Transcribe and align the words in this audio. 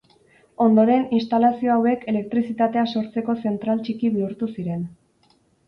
Ondoren, 0.63 1.03
instalazio 1.17 1.73
hauek 1.75 2.07
elektrizitatea 2.13 2.87
sortzeko 2.95 3.39
zentral 3.47 3.87
txiki 3.87 4.13
bihurtu 4.19 4.51
ziren. 4.59 4.85